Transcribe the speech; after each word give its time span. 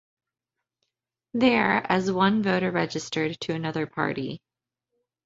There 1.35 1.85
as 1.91 2.11
one 2.11 2.41
voter 2.41 2.71
registered 2.71 3.39
to 3.41 3.53
another 3.53 3.85
party. 3.85 4.41